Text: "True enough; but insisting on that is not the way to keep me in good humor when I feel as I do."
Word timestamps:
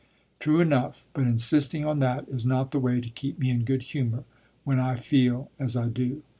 "True 0.39 0.61
enough; 0.61 1.05
but 1.13 1.27
insisting 1.27 1.85
on 1.85 1.99
that 1.99 2.27
is 2.27 2.43
not 2.43 2.71
the 2.71 2.79
way 2.79 3.01
to 3.01 3.09
keep 3.11 3.37
me 3.37 3.51
in 3.51 3.63
good 3.63 3.83
humor 3.83 4.23
when 4.63 4.79
I 4.79 4.95
feel 4.95 5.51
as 5.59 5.77
I 5.77 5.89
do." 5.89 6.23